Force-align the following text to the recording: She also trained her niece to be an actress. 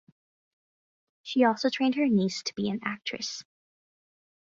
She 1.21 1.43
also 1.43 1.69
trained 1.69 1.93
her 1.93 2.07
niece 2.07 2.41
to 2.41 2.55
be 2.55 2.71
an 2.71 2.79
actress. 2.83 3.43